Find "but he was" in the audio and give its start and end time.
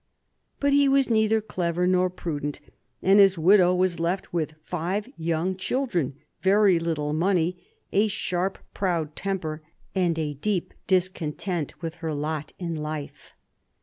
0.59-1.11